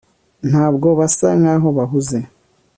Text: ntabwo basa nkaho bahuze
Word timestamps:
ntabwo 0.49 0.87
basa 0.99 1.27
nkaho 1.39 1.67
bahuze 1.77 2.19